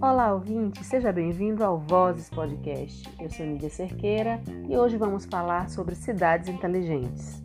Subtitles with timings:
[0.00, 3.08] Olá, ouvinte, seja bem-vindo ao Vozes Podcast.
[3.18, 7.42] Eu sou Nídia Cerqueira e hoje vamos falar sobre cidades inteligentes.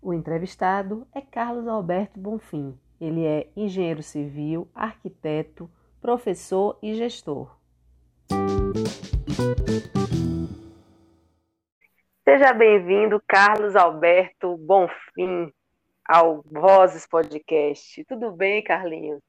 [0.00, 2.74] O entrevistado é Carlos Alberto Bonfim.
[3.00, 5.70] Ele é engenheiro civil, arquiteto,
[6.00, 7.57] professor e gestor.
[12.30, 15.50] Seja bem-vindo, Carlos Alberto Bonfim,
[16.06, 18.04] ao Vozes Podcast.
[18.04, 19.22] Tudo bem, Carlinhos?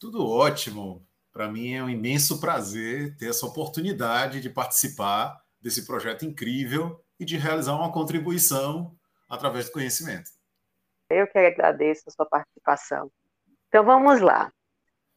[0.00, 1.06] Tudo ótimo.
[1.32, 7.24] Para mim é um imenso prazer ter essa oportunidade de participar desse projeto incrível e
[7.24, 8.98] de realizar uma contribuição
[9.30, 10.28] através do conhecimento.
[11.08, 13.12] Eu que agradeço a sua participação.
[13.68, 14.52] Então vamos lá.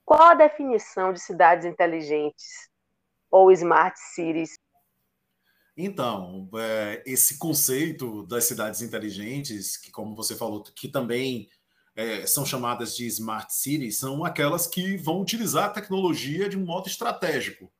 [0.05, 2.69] Qual a definição de cidades inteligentes
[3.31, 4.53] ou smart cities?
[5.79, 11.47] Então, é, esse conceito das cidades inteligentes, que como você falou, que também
[11.95, 16.65] é, são chamadas de smart cities, são aquelas que vão utilizar a tecnologia de um
[16.65, 17.71] modo estratégico,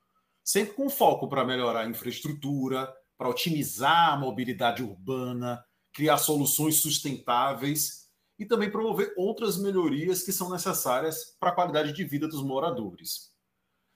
[0.43, 8.07] sempre com foco para melhorar a infraestrutura, para otimizar a mobilidade urbana, criar soluções sustentáveis
[8.37, 13.31] e também promover outras melhorias que são necessárias para a qualidade de vida dos moradores.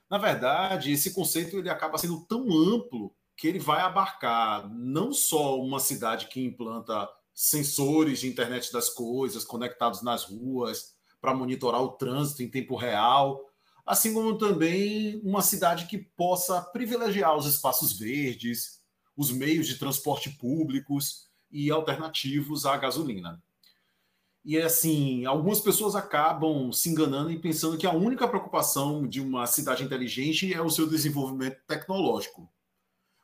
[0.10, 5.60] Na verdade, esse conceito ele acaba sendo tão amplo que ele vai abarcar não só
[5.60, 11.94] uma cidade que implanta sensores de internet das coisas conectados nas ruas para monitorar o
[11.94, 13.42] trânsito em tempo real,
[13.84, 18.80] assim como também uma cidade que possa privilegiar os espaços verdes,
[19.18, 23.42] os meios de transporte públicos e alternativos à gasolina.
[24.46, 29.48] E assim, algumas pessoas acabam se enganando e pensando que a única preocupação de uma
[29.48, 32.48] cidade inteligente é o seu desenvolvimento tecnológico.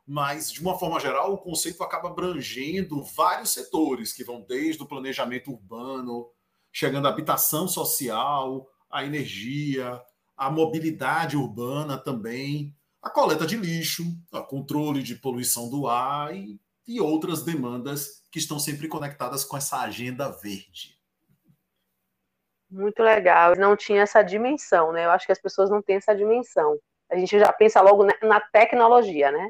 [0.08, 4.88] Mas, de uma forma geral, o conceito acaba abrangendo vários setores, que vão desde o
[4.88, 6.30] planejamento urbano,
[6.72, 10.02] chegando à habitação social, à energia,
[10.38, 16.60] à mobilidade urbana também, a coleta de lixo, a controle de poluição do ar e
[16.88, 20.98] e outras demandas que estão sempre conectadas com essa agenda verde.
[22.70, 23.56] Muito legal.
[23.58, 25.06] Não tinha essa dimensão, né?
[25.06, 26.80] Eu acho que as pessoas não têm essa dimensão.
[27.12, 29.50] A gente já pensa logo na tecnologia, né?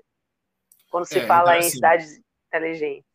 [0.90, 3.06] Quando se é, fala então, em assim, cidades inteligentes.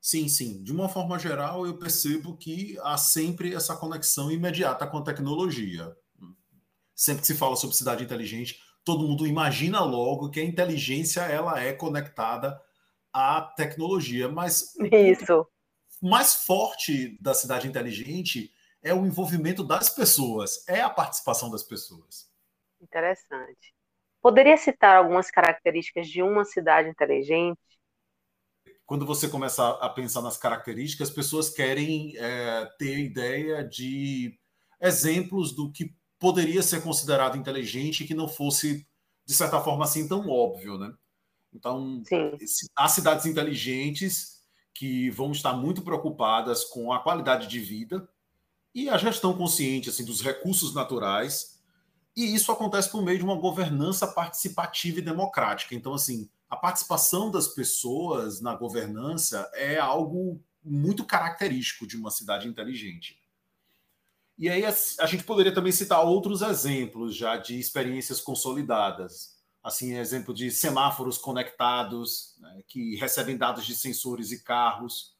[0.00, 0.62] Sim, sim.
[0.62, 5.94] De uma forma geral, eu percebo que há sempre essa conexão imediata com a tecnologia.
[6.94, 11.60] Sempre que se fala sobre cidade inteligente, todo mundo imagina logo que a inteligência ela
[11.60, 12.60] é conectada
[13.12, 15.46] a tecnologia, mas isso
[16.00, 18.50] mais forte da cidade inteligente
[18.82, 22.30] é o envolvimento das pessoas, é a participação das pessoas.
[22.80, 23.74] Interessante.
[24.22, 27.58] Poderia citar algumas características de uma cidade inteligente?
[28.84, 34.38] Quando você começa a pensar nas características, as pessoas querem é, ter ideia de
[34.80, 38.86] exemplos do que poderia ser considerado inteligente que não fosse,
[39.24, 40.92] de certa forma, assim tão óbvio, né?
[41.52, 42.36] Então, Sim.
[42.76, 44.40] há cidades inteligentes
[44.74, 48.08] que vão estar muito preocupadas com a qualidade de vida
[48.74, 51.59] e a gestão consciente assim, dos recursos naturais.
[52.16, 55.74] E isso acontece por meio de uma governança participativa e democrática.
[55.74, 62.48] Então, assim, a participação das pessoas na governança é algo muito característico de uma cidade
[62.48, 63.18] inteligente.
[64.36, 70.32] E aí a gente poderia também citar outros exemplos já de experiências consolidadas assim, exemplo
[70.32, 75.14] de semáforos conectados, né, que recebem dados de sensores e carros,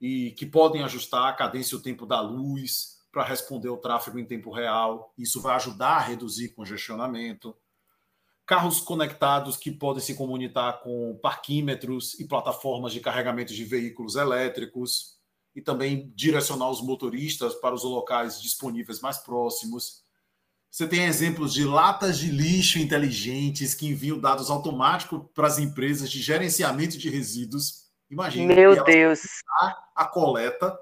[0.00, 4.18] e que podem ajustar a cadência e o tempo da luz para responder ao tráfego
[4.18, 5.14] em tempo real.
[5.16, 7.56] Isso vai ajudar a reduzir congestionamento.
[8.44, 15.14] Carros conectados que podem se comunicar com parquímetros e plataformas de carregamento de veículos elétricos,
[15.54, 20.04] e também direcionar os motoristas para os locais disponíveis mais próximos
[20.74, 26.10] você tem exemplos de latas de lixo inteligentes que enviam dados automáticos para as empresas
[26.10, 27.84] de gerenciamento de resíduos.
[28.10, 28.52] Imagina.
[28.52, 29.20] Meu Deus.
[29.94, 30.76] A coleta.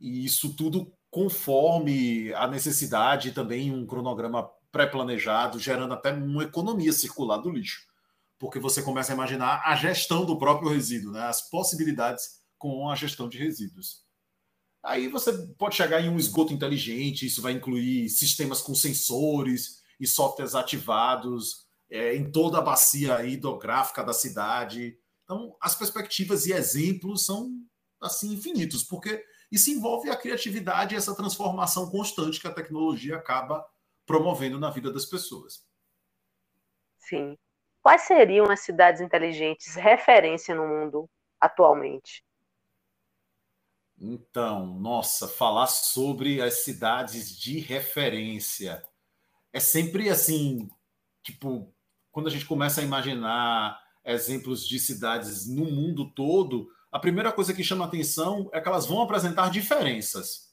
[0.00, 7.36] E isso tudo conforme a necessidade também um cronograma pré-planejado, gerando até uma economia circular
[7.36, 7.86] do lixo.
[8.38, 11.24] Porque você começa a imaginar a gestão do próprio resíduo, né?
[11.24, 14.06] as possibilidades com a gestão de resíduos.
[14.82, 20.06] Aí você pode chegar em um esgoto inteligente, isso vai incluir sistemas com sensores e
[20.06, 24.96] softwares ativados é, em toda a bacia hidrográfica da cidade.
[25.24, 27.50] Então, as perspectivas e exemplos são
[28.00, 33.62] assim infinitos, porque isso envolve a criatividade e essa transformação constante que a tecnologia acaba
[34.06, 35.66] promovendo na vida das pessoas.
[36.98, 37.36] Sim.
[37.82, 42.24] Quais seriam as cidades inteligentes referência no mundo atualmente?
[44.00, 48.82] Então, nossa, falar sobre as cidades de referência
[49.52, 50.70] é sempre assim,
[51.22, 51.72] tipo,
[52.10, 57.54] quando a gente começa a imaginar exemplos de cidades no mundo todo, a primeira coisa
[57.54, 60.52] que chama atenção é que elas vão apresentar diferenças.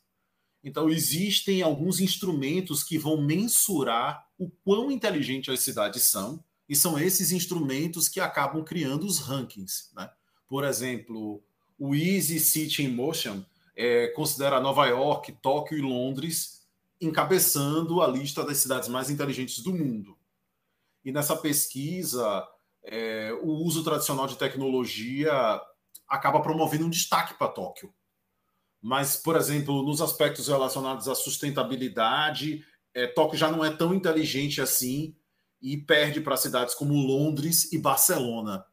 [0.63, 6.97] Então, existem alguns instrumentos que vão mensurar o quão inteligentes as cidades são, e são
[6.97, 9.89] esses instrumentos que acabam criando os rankings.
[9.93, 10.09] Né?
[10.47, 11.43] Por exemplo,
[11.77, 13.43] o Easy City in Motion
[13.75, 16.59] é, considera Nova York, Tóquio e Londres
[17.01, 20.17] encabeçando a lista das cidades mais inteligentes do mundo.
[21.03, 22.45] E nessa pesquisa,
[22.83, 25.61] é, o uso tradicional de tecnologia
[26.09, 27.93] acaba promovendo um destaque para Tóquio.
[28.81, 34.61] Mas, por exemplo, nos aspectos relacionados à sustentabilidade, é, Tóquio já não é tão inteligente
[34.61, 35.15] assim
[35.61, 38.65] e perde para cidades como Londres e Barcelona.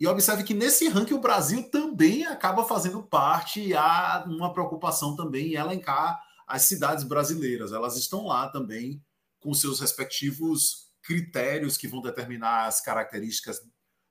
[0.00, 5.14] E observe que nesse ranking o Brasil também acaba fazendo parte e há uma preocupação
[5.14, 7.72] também em elencar as cidades brasileiras.
[7.72, 9.02] Elas estão lá também
[9.38, 13.60] com seus respectivos critérios que vão determinar as características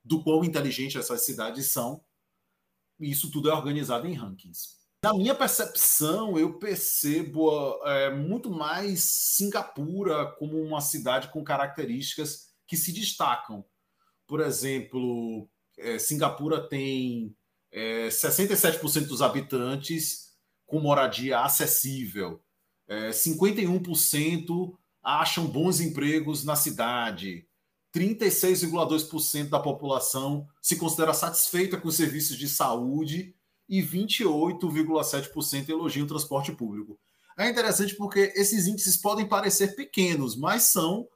[0.04, 2.04] do quão inteligentes essas cidades são.
[3.00, 4.84] Isso tudo é organizado em rankings.
[5.04, 7.52] Na minha percepção, eu percebo
[7.86, 13.66] é, muito mais Singapura como uma cidade com características que se destacam.
[14.26, 17.36] Por exemplo, é, Singapura tem
[17.70, 20.32] é, 67% dos habitantes
[20.66, 22.42] com moradia acessível,
[22.88, 27.46] é, 51% acham bons empregos na cidade,
[27.94, 33.36] 36,2% da população se considera satisfeita com os serviços de saúde
[33.70, 37.00] e 28,7% elogiam o transporte público.
[37.38, 41.08] É interessante porque esses índices podem parecer pequenos, mas são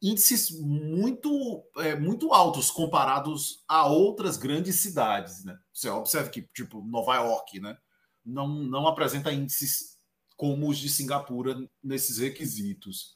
[0.00, 5.44] índices muito, é, muito altos comparados a outras grandes cidades.
[5.44, 5.58] Né?
[5.72, 7.76] Você observa que, tipo, Nova York né?
[8.24, 9.96] não, não apresenta índices
[10.36, 13.15] como os de Singapura nesses requisitos.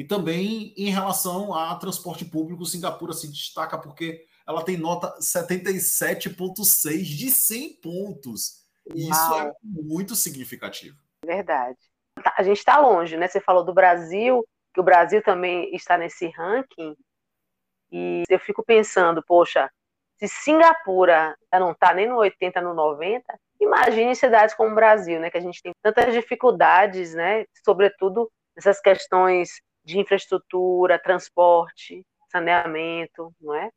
[0.00, 7.02] E também em relação a transporte público, Singapura se destaca porque ela tem nota 77,6
[7.02, 8.64] de 100 pontos.
[8.94, 10.96] E isso é muito significativo.
[11.22, 11.76] Verdade.
[12.24, 13.28] Tá, a gente está longe, né?
[13.28, 14.42] Você falou do Brasil,
[14.72, 16.96] que o Brasil também está nesse ranking,
[17.92, 19.70] e eu fico pensando, poxa,
[20.18, 23.22] se Singapura não está nem no 80, no 90,
[23.60, 28.80] imagine cidades como o Brasil, né, que a gente tem tantas dificuldades, né, sobretudo nessas
[28.80, 33.70] questões de infraestrutura, transporte, saneamento, não é?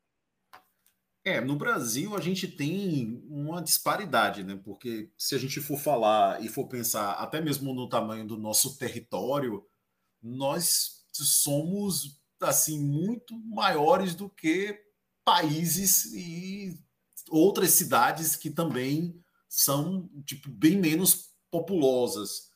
[1.26, 4.60] É, no Brasil a gente tem uma disparidade, né?
[4.64, 8.78] Porque se a gente for falar e for pensar até mesmo no tamanho do nosso
[8.78, 9.66] território,
[10.22, 14.78] nós somos assim muito maiores do que
[15.24, 16.78] países e
[17.30, 19.18] outras cidades que também
[19.48, 22.52] são tipo, bem menos populosas.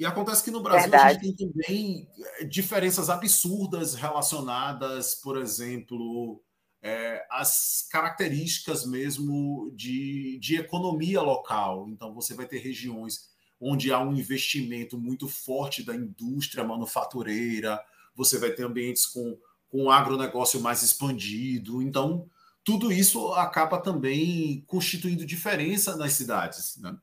[0.00, 1.18] E acontece que no Brasil Verdade.
[1.18, 2.08] a gente tem também
[2.38, 6.42] eh, diferenças absurdas relacionadas, por exemplo,
[6.80, 11.86] é, as características mesmo de, de economia local.
[11.86, 13.28] Então, você vai ter regiões
[13.60, 17.78] onde há um investimento muito forte da indústria manufatureira,
[18.14, 19.38] você vai ter ambientes com,
[19.68, 21.82] com um agronegócio mais expandido.
[21.82, 22.26] Então,
[22.64, 26.78] tudo isso acaba também constituindo diferença nas cidades.
[26.78, 26.96] Né?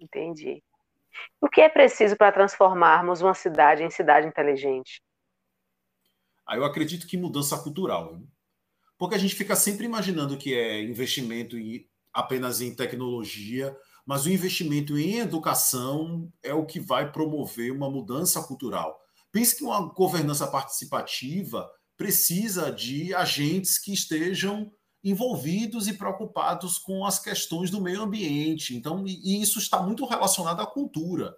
[0.00, 0.62] Entendi.
[1.40, 5.02] O que é preciso para transformarmos uma cidade em cidade inteligente?
[6.46, 8.20] Ah, eu acredito que mudança cultural.
[8.98, 14.30] Porque a gente fica sempre imaginando que é investimento em, apenas em tecnologia, mas o
[14.30, 19.00] investimento em educação é o que vai promover uma mudança cultural.
[19.32, 27.18] Pense que uma governança participativa precisa de agentes que estejam envolvidos e preocupados com as
[27.18, 28.76] questões do meio ambiente.
[28.76, 31.34] Então, e isso está muito relacionado à cultura.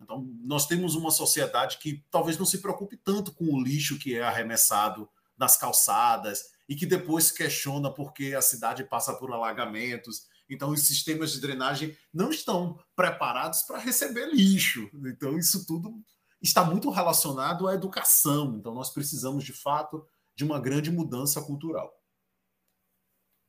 [0.00, 4.16] Então, nós temos uma sociedade que talvez não se preocupe tanto com o lixo que
[4.16, 10.70] é arremessado nas calçadas e que depois questiona porque a cidade passa por alagamentos então,
[10.70, 14.90] os sistemas de drenagem não estão preparados para receber lixo.
[15.06, 16.02] Então, isso tudo
[16.42, 18.54] está muito relacionado à educação.
[18.56, 20.06] Então, nós precisamos, de fato,
[20.36, 21.92] de uma grande mudança cultural.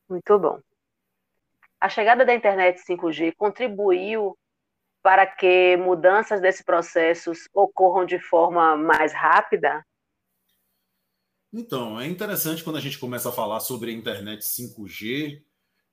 [0.09, 0.59] Muito bom.
[1.79, 4.37] A chegada da internet 5G contribuiu
[5.01, 9.85] para que mudanças desses processos ocorram de forma mais rápida?
[11.53, 15.43] Então, é interessante quando a gente começa a falar sobre a internet 5G,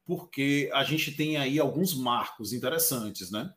[0.05, 3.53] porque a gente tem aí alguns marcos interessantes, né?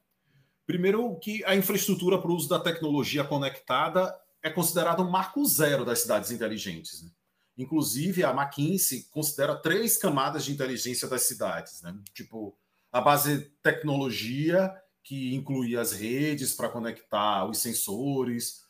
[0.68, 5.86] Primeiro, que a infraestrutura para o uso da tecnologia conectada é considerada um marco zero
[5.86, 7.04] das cidades inteligentes.
[7.04, 7.10] Né?
[7.58, 11.96] Inclusive, a McKinsey considera três camadas de inteligência das cidades, né?
[12.14, 12.58] Tipo,
[12.92, 18.64] a base tecnologia, que inclui as redes para conectar os sensores,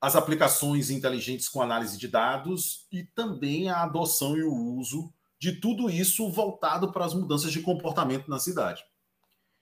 [0.00, 5.52] as aplicações inteligentes com análise de dados e também a adoção e o uso de
[5.60, 8.84] tudo isso voltado para as mudanças de comportamento na cidade.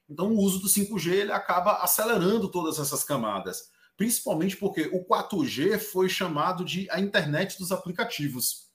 [0.08, 5.78] Então, o uso do 5G ele acaba acelerando todas essas camadas, principalmente porque o 4G
[5.78, 8.70] foi chamado de a internet dos aplicativos.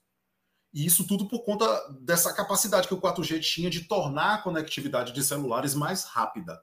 [0.72, 1.66] E isso tudo por conta
[2.00, 6.62] dessa capacidade que o 4G tinha de tornar a conectividade de celulares mais rápida.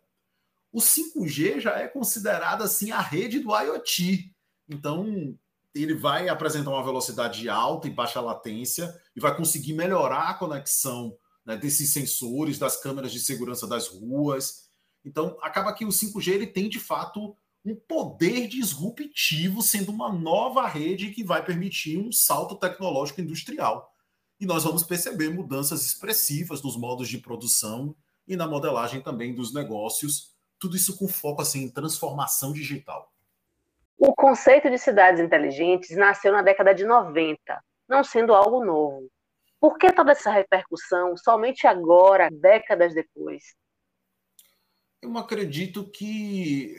[0.71, 4.31] O 5G já é considerado assim a rede do IoT.
[4.69, 5.37] Então,
[5.73, 11.17] ele vai apresentar uma velocidade alta e baixa latência e vai conseguir melhorar a conexão
[11.45, 14.69] né, desses sensores, das câmeras de segurança das ruas.
[15.03, 17.35] Então, acaba que o 5G ele tem de fato
[17.65, 23.91] um poder disruptivo, sendo uma nova rede que vai permitir um salto tecnológico industrial.
[24.39, 27.95] E nós vamos perceber mudanças expressivas nos modos de produção
[28.27, 33.11] e na modelagem também dos negócios, tudo isso com foco assim, em transformação digital.
[33.97, 37.37] O conceito de cidades inteligentes nasceu na década de 90,
[37.87, 39.09] não sendo algo novo.
[39.59, 43.55] Por que toda essa repercussão somente agora, décadas depois?
[45.01, 46.75] Eu acredito que,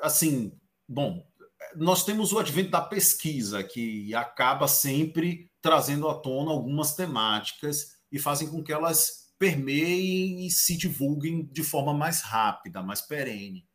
[0.00, 0.52] assim,
[0.88, 1.26] bom,
[1.74, 8.18] nós temos o advento da pesquisa, que acaba sempre trazendo à tona algumas temáticas e
[8.18, 13.66] fazem com que elas permeiem e se divulguem de forma mais rápida, mais perene.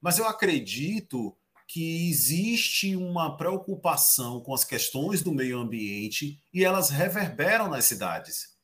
[0.00, 6.90] Mas eu acredito que existe uma preocupação com as questões do meio ambiente e elas
[6.90, 8.57] reverberam nas cidades.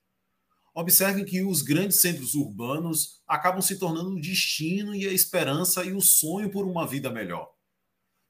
[0.74, 5.92] Observem que os grandes centros urbanos acabam se tornando o destino e a esperança e
[5.92, 7.54] o sonho por uma vida melhor.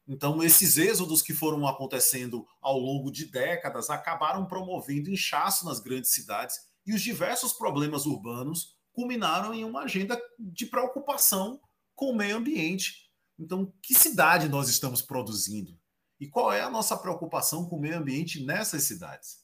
[0.07, 6.13] Então, esses êxodos que foram acontecendo ao longo de décadas acabaram promovendo inchaço nas grandes
[6.13, 11.59] cidades e os diversos problemas urbanos culminaram em uma agenda de preocupação
[11.95, 13.11] com o meio ambiente.
[13.39, 15.79] Então, que cidade nós estamos produzindo?
[16.21, 19.44] E qual é a nossa preocupação com o meio ambiente nessas cidades?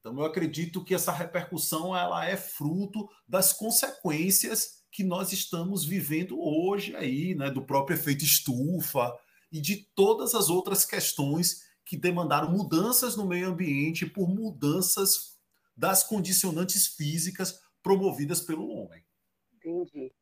[0.00, 6.40] Então, eu acredito que essa repercussão ela é fruto das consequências que nós estamos vivendo
[6.40, 9.14] hoje aí, né, do próprio efeito estufa,
[9.52, 15.38] e de todas as outras questões que demandaram mudanças no meio ambiente por mudanças
[15.76, 19.04] das condicionantes físicas promovidas pelo homem.
[19.54, 20.12] Entendi.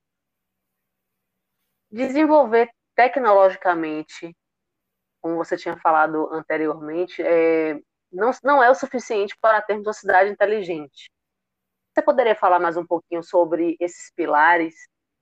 [1.90, 4.36] Desenvolver tecnologicamente,
[5.20, 7.80] como você tinha falado anteriormente, é,
[8.12, 11.10] não, não é o suficiente para termos uma cidade inteligente.
[11.94, 14.74] Você poderia falar mais um pouquinho sobre esses pilares?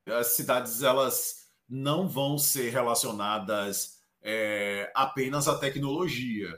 [0.06, 6.48] As cidades elas não vão ser relacionadas é, apenas a tecnologia.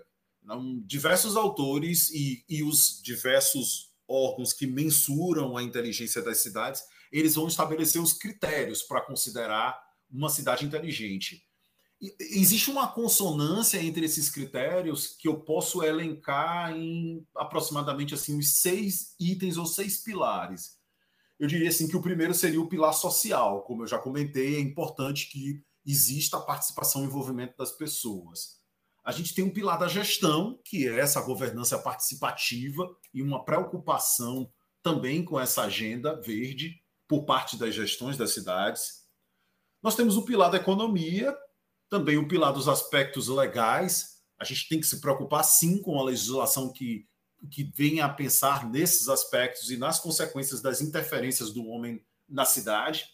[0.42, 6.82] Não, diversos autores e, e os diversos órgãos que mensuram a inteligência das cidades,
[7.12, 9.78] eles vão estabelecer os critérios para considerar
[10.11, 11.47] uma cidade inteligente.
[12.00, 19.14] Existe uma consonância entre esses critérios que eu posso elencar em aproximadamente assim uns seis
[19.19, 20.78] itens ou seis pilares.
[21.38, 24.61] Eu diria assim que o primeiro seria o pilar social, como eu já comentei, é
[24.61, 28.59] importante que exista a participação e envolvimento das pessoas.
[29.05, 34.52] A gente tem um pilar da gestão, que é essa governança participativa e uma preocupação
[34.83, 39.07] também com essa agenda verde por parte das gestões das cidades.
[39.83, 41.35] Nós temos o pilar da economia,
[41.88, 44.18] também o pilar dos aspectos legais.
[44.38, 47.07] A gente tem que se preocupar sim com a legislação que,
[47.50, 53.07] que venha a pensar nesses aspectos e nas consequências das interferências do homem na cidade.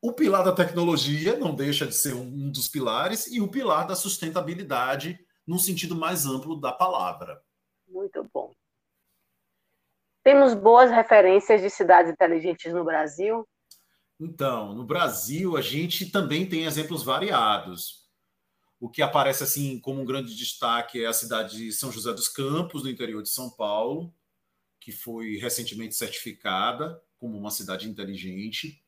[0.00, 3.96] O pilar da tecnologia não deixa de ser um dos pilares, e o pilar da
[3.96, 7.42] sustentabilidade, no sentido mais amplo da palavra.
[7.88, 8.52] Muito bom.
[10.22, 13.48] Temos boas referências de cidades inteligentes no Brasil?
[14.20, 18.08] Então, no Brasil, a gente também tem exemplos variados.
[18.80, 22.28] O que aparece assim como um grande destaque é a cidade de São José dos
[22.28, 24.12] Campos, no interior de São Paulo,
[24.80, 28.82] que foi recentemente certificada como uma cidade inteligente.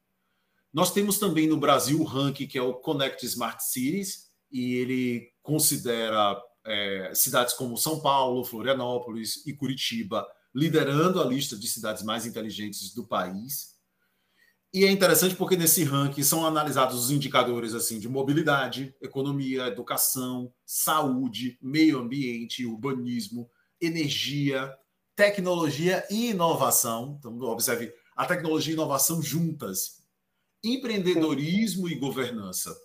[0.72, 5.32] Nós temos também no Brasil o ranking que é o Connect Smart Cities, e ele
[5.42, 12.26] considera é, cidades como São Paulo, Florianópolis e Curitiba liderando a lista de cidades mais
[12.26, 13.78] inteligentes do país.
[14.72, 20.52] E é interessante porque nesse ranking são analisados os indicadores assim de mobilidade, economia, educação,
[20.64, 23.50] saúde, meio ambiente, urbanismo,
[23.80, 24.72] energia,
[25.16, 27.16] tecnologia e inovação.
[27.18, 30.00] Então, observe a tecnologia e inovação juntas
[30.62, 32.76] empreendedorismo e governança.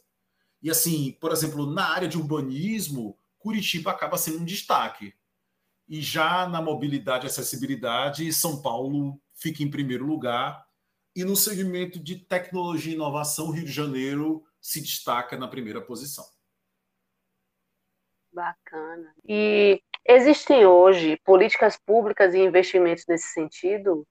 [0.61, 5.13] E assim, por exemplo, na área de urbanismo, Curitiba acaba sendo um destaque.
[5.87, 10.64] E já na mobilidade e acessibilidade, São Paulo fica em primeiro lugar.
[11.15, 16.25] E no segmento de tecnologia e inovação, Rio de Janeiro se destaca na primeira posição.
[18.33, 19.13] Bacana.
[19.25, 24.05] E existem hoje políticas públicas e investimentos nesse sentido?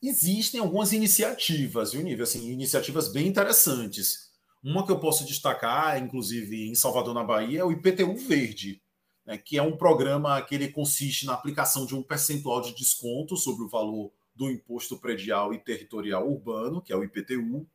[0.00, 2.22] Existem algumas iniciativas, viu, Nível?
[2.22, 4.32] Assim, iniciativas bem interessantes.
[4.62, 8.80] Uma que eu posso destacar, inclusive em Salvador, na Bahia, é o IPTU Verde,
[9.26, 13.36] né, que é um programa que ele consiste na aplicação de um percentual de desconto
[13.36, 17.66] sobre o valor do imposto predial e territorial urbano, que é o IPTU,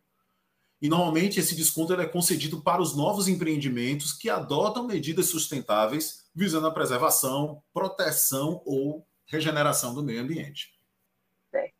[0.82, 6.68] e normalmente esse desconto é concedido para os novos empreendimentos que adotam medidas sustentáveis visando
[6.68, 10.74] a preservação, proteção ou regeneração do meio ambiente.
[11.52, 11.74] Certo.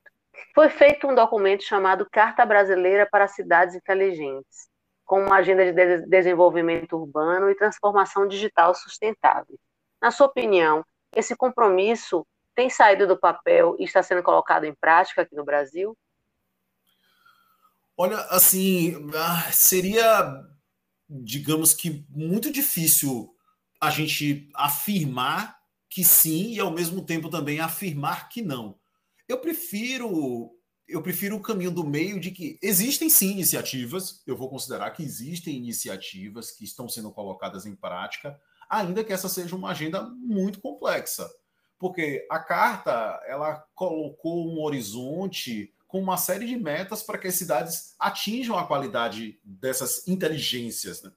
[0.54, 4.68] Foi feito um documento chamado Carta Brasileira para Cidades Inteligentes,
[5.06, 9.58] com uma agenda de desenvolvimento urbano e transformação digital sustentável.
[10.02, 12.28] Na sua opinião, esse compromisso
[12.60, 15.98] tem saído do papel e está sendo colocado em prática aqui no Brasil?
[17.96, 20.44] Olha, assim, ah, seria,
[21.10, 23.34] digamos que, muito difícil
[23.80, 25.58] a gente afirmar
[25.90, 28.78] que sim e ao mesmo tempo também afirmar que não.
[29.26, 30.54] Eu prefiro
[30.86, 35.04] eu prefiro o caminho do meio de que existem sim iniciativas, eu vou considerar que
[35.04, 38.38] existem iniciativas que estão sendo colocadas em prática,
[38.68, 41.30] ainda que essa seja uma agenda muito complexa.
[41.80, 47.36] Porque a carta, ela colocou um horizonte com uma série de metas para que as
[47.36, 51.02] cidades atinjam a qualidade dessas inteligências.
[51.02, 51.12] Né?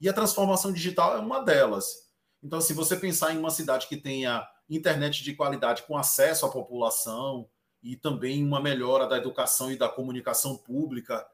[0.00, 2.08] E a transformação digital é uma delas.
[2.42, 6.50] Então, se você pensar em uma cidade que tenha internet de qualidade com acesso à
[6.50, 7.48] população
[7.82, 11.26] e também uma melhora da educação e da comunicação pública,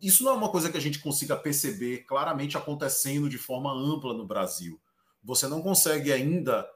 [0.00, 4.14] isso não é uma coisa que a gente consiga perceber claramente acontecendo de forma ampla
[4.14, 4.80] no Brasil.
[5.22, 6.68] Você não consegue ainda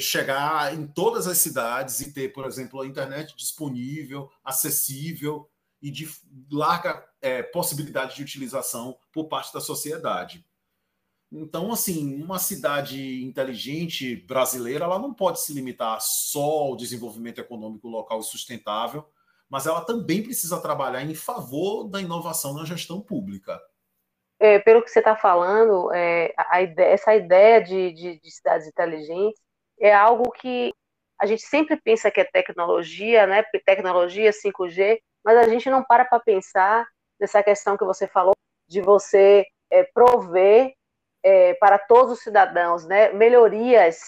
[0.00, 5.48] chegar em todas as cidades e ter, por exemplo, a internet disponível, acessível
[5.80, 6.08] e de
[6.50, 10.44] larga é, possibilidade de utilização por parte da sociedade.
[11.30, 17.88] Então, assim, uma cidade inteligente brasileira, ela não pode se limitar só ao desenvolvimento econômico
[17.88, 19.04] local e sustentável,
[19.48, 23.60] mas ela também precisa trabalhar em favor da inovação na gestão pública.
[24.38, 29.40] É, pelo que você está falando, é, ideia, essa ideia de, de, de, cidades inteligentes
[29.78, 30.72] é algo que
[31.20, 33.42] a gente sempre pensa que é tecnologia, né?
[33.64, 36.86] Tecnologia 5G, mas a gente não para para pensar
[37.18, 38.34] nessa questão que você falou
[38.68, 40.74] de você é, prover
[41.22, 43.12] é, para todos os cidadãos, né?
[43.12, 44.00] Melhorias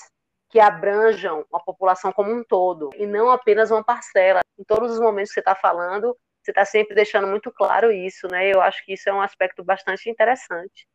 [0.49, 4.41] que abranjam a população como um todo e não apenas uma parcela.
[4.59, 8.29] Em todos os momentos que você está falando, você está sempre deixando muito claro isso,
[8.29, 8.53] né?
[8.53, 10.87] Eu acho que isso é um aspecto bastante interessante.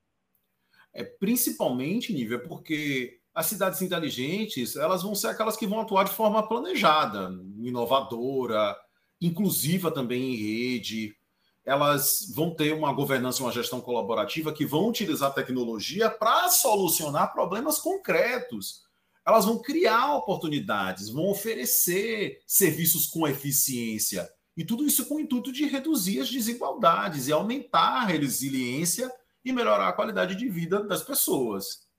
[0.94, 6.12] É principalmente, Nívia, porque as cidades inteligentes elas vão ser aquelas que vão atuar de
[6.12, 8.76] forma planejada, inovadora,
[9.20, 11.16] inclusiva também em rede.
[11.64, 17.78] Elas vão ter uma governança, uma gestão colaborativa que vão utilizar tecnologia para solucionar problemas
[17.78, 18.82] concretos.
[19.26, 24.28] Elas vão criar oportunidades, vão oferecer serviços com eficiência.
[24.58, 29.12] E tudo isso com o intuito de reduzir as desigualdades e aumentar a resiliência
[29.46, 31.91] e melhorar a qualidade de vida das pessoas.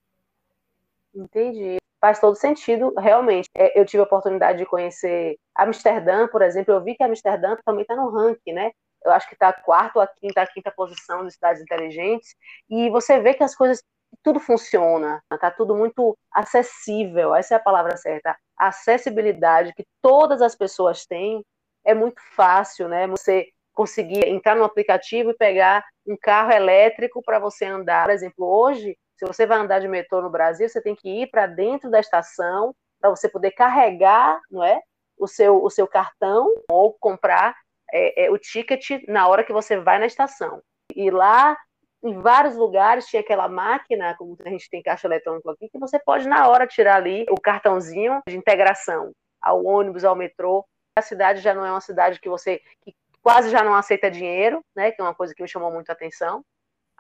[1.15, 1.77] Entendi.
[2.01, 3.49] Faz todo sentido, realmente.
[3.57, 6.75] É, eu tive a oportunidade de conhecer Amsterdã, por exemplo.
[6.75, 8.73] Eu vi que Amsterdã também está no ranking, né?
[9.05, 12.35] Eu acho que está quarto ou a quinta, a quinta posição das cidades inteligentes.
[12.71, 13.83] E você vê que as coisas,
[14.23, 17.35] tudo funciona, está tudo muito acessível.
[17.35, 18.37] Essa é a palavra certa.
[18.59, 21.45] A acessibilidade que todas as pessoas têm
[21.85, 23.07] é muito fácil, né?
[23.07, 28.05] Você conseguir entrar no aplicativo e pegar um carro elétrico para você andar.
[28.07, 31.29] Por exemplo, hoje se você vai andar de metrô no Brasil, você tem que ir
[31.29, 34.81] para dentro da estação para você poder carregar, não é,
[35.17, 37.55] o seu o seu cartão ou comprar
[37.93, 40.61] é, é, o ticket na hora que você vai na estação.
[40.97, 41.57] E lá
[42.03, 46.01] em vários lugares tinha aquela máquina, como a gente tem caixa eletrônico aqui, que você
[46.01, 50.67] pode na hora tirar ali o cartãozinho de integração ao ônibus, ao metrô.
[50.99, 54.65] A cidade já não é uma cidade que você que quase já não aceita dinheiro,
[54.75, 54.91] né?
[54.91, 56.45] Que é uma coisa que me chamou muito a atenção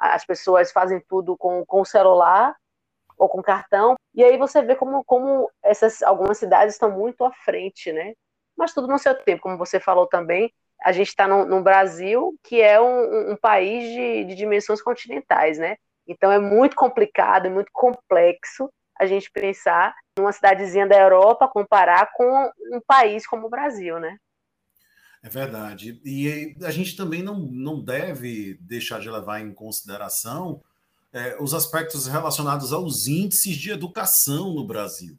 [0.02, 2.56] as pessoas fazem tudo com, com celular
[3.16, 7.32] ou com cartão, e aí você vê como, como essas algumas cidades estão muito à
[7.32, 8.14] frente, né?
[8.56, 12.36] Mas tudo no seu tempo, como você falou também, a gente está no, no, Brasil,
[12.42, 15.76] que é um, um país de, de, dimensões continentais, né?
[16.06, 22.10] Então é muito complicado, é muito complexo a gente pensar numa cidadezinha da Europa comparar
[22.12, 24.16] com um país como o Brasil, né?
[25.22, 26.00] É verdade.
[26.04, 30.60] E a gente também não, não deve deixar de levar em consideração
[31.12, 35.16] é, os aspectos relacionados aos índices de educação no Brasil.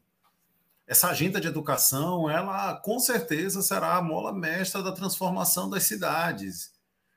[0.86, 6.74] essa agenda de educação, ela com certeza será a mola mestra da transformação das cidades.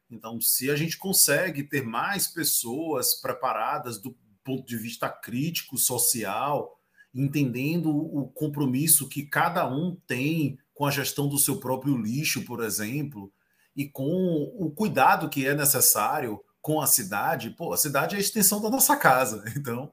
[0.08, 6.78] Então, se a gente consegue ter mais pessoas preparadas do ponto de vista crítico, social,
[7.12, 12.62] entendendo o compromisso que cada um tem com a gestão do seu próprio lixo, por
[12.62, 13.32] exemplo,
[13.74, 18.20] e com o cuidado que é necessário com a cidade, pô, a cidade é a
[18.20, 19.42] extensão da nossa casa.
[19.56, 19.90] Então,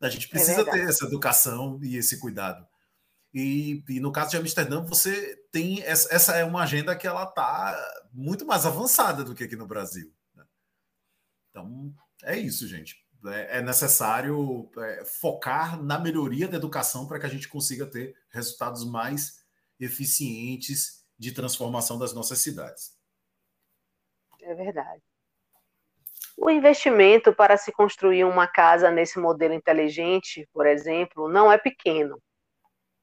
[0.00, 2.64] a gente é precisa é ter essa educação e esse cuidado.
[3.32, 7.24] E, e, no caso de Amsterdã, você tem essa, essa é uma agenda que ela
[7.24, 7.74] está
[8.12, 10.12] muito mais avançada do que aqui no Brasil.
[10.34, 10.44] Né?
[11.50, 13.02] Então, é isso, gente.
[13.26, 18.14] É, é necessário é, focar na melhoria da educação para que a gente consiga ter
[18.28, 19.47] resultados mais
[19.78, 22.96] eficientes de transformação das nossas cidades.
[24.42, 25.02] É verdade.
[26.36, 32.22] O investimento para se construir uma casa nesse modelo inteligente, por exemplo, não é pequeno.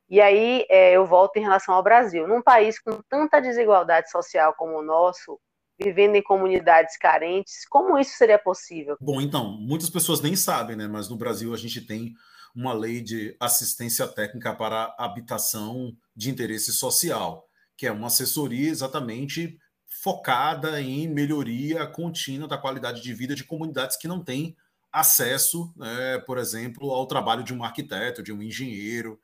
[0.09, 2.27] E aí é, eu volto em relação ao Brasil.
[2.27, 5.39] Num país com tanta desigualdade social como o nosso,
[5.77, 8.95] vivendo em comunidades carentes, como isso seria possível?
[9.01, 10.87] Bom, então, muitas pessoas nem sabem, né?
[10.87, 12.13] Mas no Brasil a gente tem
[12.55, 19.59] uma lei de assistência técnica para habitação de interesse social, que é uma assessoria exatamente
[20.01, 24.55] focada em melhoria contínua da qualidade de vida de comunidades que não têm
[24.91, 29.19] acesso, né, por exemplo, ao trabalho de um arquiteto, de um engenheiro,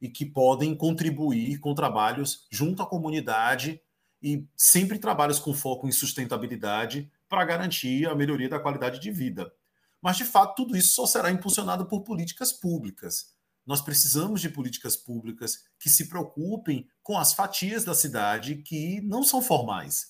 [0.00, 3.80] e que podem contribuir com trabalhos junto à comunidade
[4.22, 9.50] e sempre trabalhos com foco em sustentabilidade para garantir a melhoria da qualidade de vida.
[10.04, 13.32] Mas, de fato, tudo isso só será impulsionado por políticas públicas.
[13.66, 19.22] Nós precisamos de políticas públicas que se preocupem com as fatias da cidade que não
[19.22, 20.08] são formais.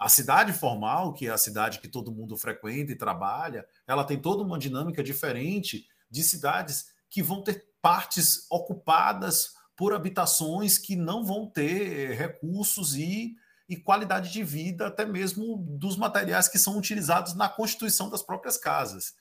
[0.00, 4.20] A cidade formal, que é a cidade que todo mundo frequenta e trabalha, ela tem
[4.20, 11.24] toda uma dinâmica diferente de cidades que vão ter partes ocupadas por habitações que não
[11.24, 13.36] vão ter recursos e,
[13.68, 18.58] e qualidade de vida, até mesmo dos materiais que são utilizados na constituição das próprias
[18.58, 19.14] casas.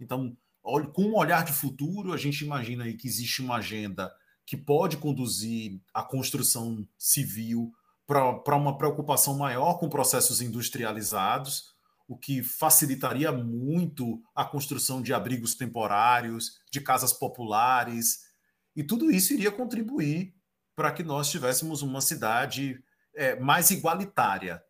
[0.00, 0.36] Então,
[0.92, 4.12] com um olhar de futuro, a gente imagina aí que existe uma agenda
[4.44, 7.72] que pode conduzir a construção civil
[8.06, 11.74] para uma preocupação maior com processos industrializados,
[12.08, 18.26] o que facilitaria muito a construção de abrigos temporários, de casas populares,
[18.76, 20.34] e tudo isso iria contribuir
[20.76, 22.80] para que nós tivéssemos uma cidade
[23.14, 24.62] é, mais igualitária.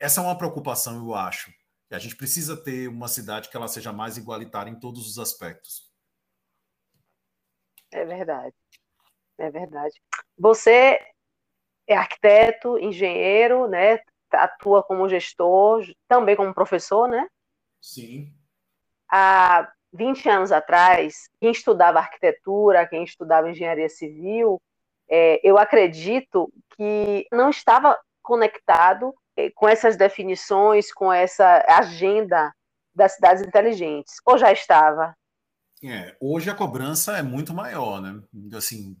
[0.00, 1.52] Essa é uma preocupação, eu acho.
[1.90, 5.90] A gente precisa ter uma cidade que ela seja mais igualitária em todos os aspectos.
[7.90, 8.54] É verdade.
[9.38, 10.00] É verdade.
[10.38, 11.00] Você
[11.86, 13.98] é arquiteto, engenheiro, né?
[14.32, 17.26] atua como gestor, também como professor, né?
[17.80, 18.32] Sim.
[19.10, 24.60] Há 20 anos atrás, quem estudava arquitetura, quem estudava engenharia civil,
[25.08, 29.12] é, eu acredito que não estava conectado
[29.54, 32.52] com essas definições, com essa agenda
[32.94, 35.16] das cidades inteligentes, ou já estava?
[35.82, 38.20] É, hoje a cobrança é muito maior, né?
[38.54, 38.96] Assim,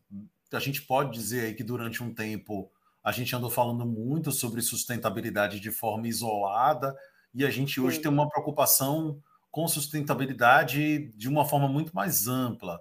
[0.52, 2.70] a gente pode dizer aí que durante um tempo
[3.04, 6.96] a gente andou falando muito sobre sustentabilidade de forma isolada
[7.34, 8.02] e a gente hoje Sim.
[8.02, 12.80] tem uma preocupação com sustentabilidade de uma forma muito mais ampla.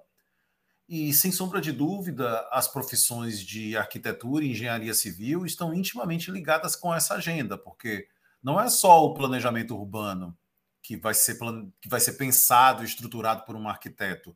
[0.92, 6.76] E, sem sombra de dúvida, as profissões de arquitetura e engenharia civil estão intimamente ligadas
[6.76, 8.08] com essa agenda, porque
[8.42, 10.36] não é só o planejamento urbano
[10.82, 11.38] que vai ser,
[11.80, 14.36] que vai ser pensado e estruturado por um arquiteto,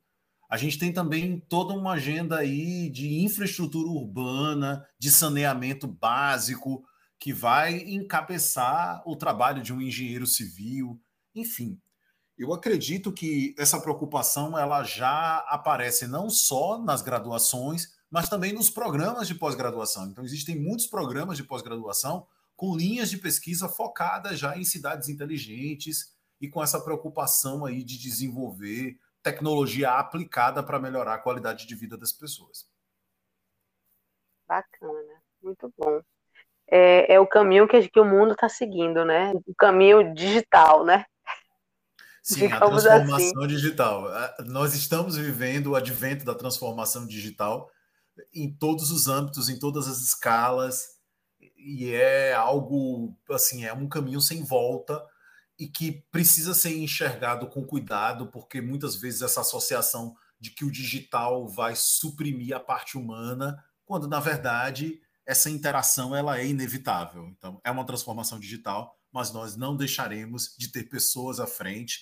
[0.53, 6.85] a gente tem também toda uma agenda aí de infraestrutura urbana, de saneamento básico,
[7.19, 11.01] que vai encabeçar o trabalho de um engenheiro civil,
[11.33, 11.81] enfim.
[12.37, 18.69] Eu acredito que essa preocupação ela já aparece não só nas graduações, mas também nos
[18.69, 20.07] programas de pós-graduação.
[20.07, 26.15] Então, existem muitos programas de pós-graduação com linhas de pesquisa focadas já em cidades inteligentes
[26.41, 31.97] e com essa preocupação aí de desenvolver tecnologia aplicada para melhorar a qualidade de vida
[31.97, 32.69] das pessoas.
[34.47, 36.01] Bacana, muito bom.
[36.67, 39.33] É, é o caminho que, que o mundo está seguindo, né?
[39.45, 41.05] O caminho digital, né?
[42.23, 43.47] Sim, Digamos a transformação assim.
[43.47, 44.05] digital.
[44.45, 47.69] Nós estamos vivendo o advento da transformação digital
[48.33, 50.85] em todos os âmbitos, em todas as escalas,
[51.57, 55.03] e é algo assim, é um caminho sem volta
[55.59, 60.71] e que precisa ser enxergado com cuidado, porque muitas vezes essa associação de que o
[60.71, 67.27] digital vai suprimir a parte humana, quando na verdade essa interação ela é inevitável.
[67.27, 72.01] Então, é uma transformação digital, mas nós não deixaremos de ter pessoas à frente.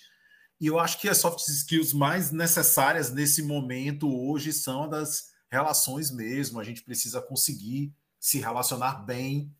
[0.61, 6.11] E eu acho que as soft skills mais necessárias nesse momento hoje são das relações
[6.11, 9.51] mesmo, a gente precisa conseguir se relacionar bem,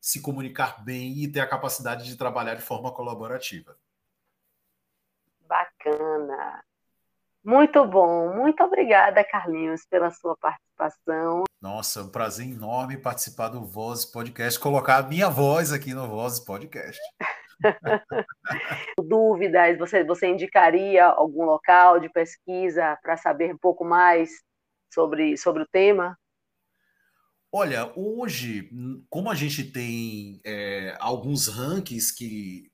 [0.00, 3.76] se comunicar bem e ter a capacidade de trabalhar de forma colaborativa.
[5.48, 6.62] Bacana.
[7.44, 8.32] Muito bom.
[8.32, 11.42] Muito obrigada, Carlinhos, pela sua participação.
[11.60, 16.38] Nossa, um prazer enorme participar do Voz Podcast, colocar a minha voz aqui no Voz
[16.38, 17.00] Podcast.
[19.02, 24.30] Dúvidas, você, você indicaria algum local de pesquisa para saber um pouco mais
[24.92, 26.18] sobre, sobre o tema?
[27.52, 28.70] Olha, hoje,
[29.08, 32.70] como a gente tem é, alguns rankings que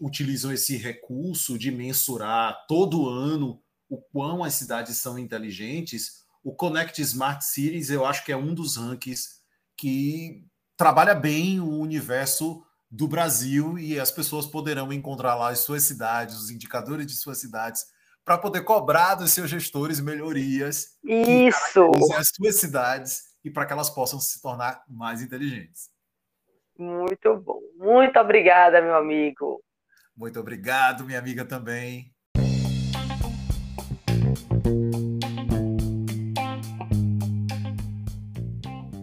[0.00, 7.00] utilizam esse recurso de mensurar todo ano o quão as cidades são inteligentes, o Connect
[7.00, 9.40] Smart Cities eu acho que é um dos rankings
[9.76, 10.44] que
[10.76, 16.36] trabalha bem o universo do Brasil e as pessoas poderão encontrar lá as suas cidades,
[16.36, 17.86] os indicadores de suas cidades,
[18.22, 21.90] para poder cobrar dos seus gestores melhorias Isso.
[22.14, 25.90] as suas cidades e para que elas possam se tornar mais inteligentes.
[26.78, 27.60] Muito bom.
[27.78, 29.64] Muito obrigada, meu amigo.
[30.14, 32.14] Muito obrigado, minha amiga também.